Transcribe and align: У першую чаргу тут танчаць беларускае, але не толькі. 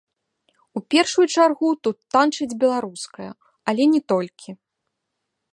У 0.79 0.81
першую 0.93 1.25
чаргу 1.35 1.69
тут 1.87 1.97
танчаць 2.15 2.49
беларускае, 2.63 3.31
але 3.73 3.83
не 3.93 4.01
толькі. 4.15 4.49